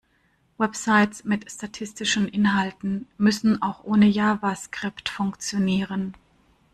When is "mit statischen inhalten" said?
1.25-3.05